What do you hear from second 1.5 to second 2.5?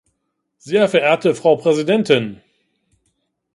Präsidentin!